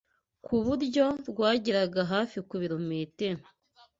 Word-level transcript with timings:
ku 0.45 0.53
buryo 0.65 1.05
rwageraga 1.29 2.01
hafi 2.13 2.37
ku 2.47 2.55
birometero 2.61 3.41